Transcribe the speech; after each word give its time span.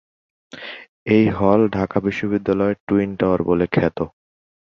এই 1.07 1.25
হল 1.37 1.59
ঢাকা 1.75 1.97
বিশ্ববিদ্যালয়ের 1.99 2.77
টুইন-টাওয়ার 2.87 3.41
বলে 3.43 3.65
খ্যাত। 3.71 3.97